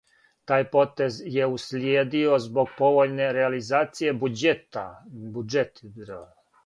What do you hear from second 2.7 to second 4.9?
повољне реализације буђета.